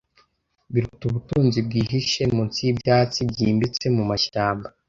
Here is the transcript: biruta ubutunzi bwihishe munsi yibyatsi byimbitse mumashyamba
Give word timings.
biruta 0.73 1.03
ubutunzi 1.09 1.57
bwihishe 1.67 2.21
munsi 2.35 2.57
yibyatsi 2.67 3.19
byimbitse 3.31 3.85
mumashyamba 3.95 4.67